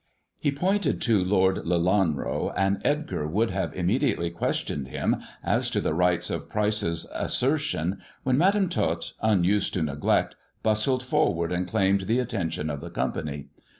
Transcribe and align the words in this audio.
He 0.39 0.51
pointed 0.51 0.99
to 1.03 1.23
Lord 1.23 1.57
Lelanro, 1.57 2.51
and 2.57 2.81
Edgar 2.83 3.27
would 3.27 3.51
have 3.51 3.75
im 3.75 3.85
mediately 3.85 4.31
questioned 4.31 4.87
him 4.87 5.17
as 5.43 5.69
to 5.69 5.79
the 5.79 5.93
rights 5.93 6.31
of 6.31 6.49
Pryce's 6.49 7.05
asser 7.13 7.59
tion, 7.59 7.99
when 8.23 8.35
Madam 8.35 8.67
Tot, 8.67 9.13
unused 9.21 9.75
to 9.75 9.83
neglect, 9.83 10.35
bustled 10.63 11.03
forward 11.03 11.51
and 11.51 11.67
claimed 11.67 12.07
the 12.07 12.17
attention 12.17 12.71
of 12.71 12.81
the 12.81 12.89
company. 12.89 13.49